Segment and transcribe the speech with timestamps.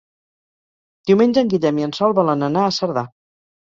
[1.11, 3.11] Diumenge en Guillem i en Sol volen anar a Cerdà.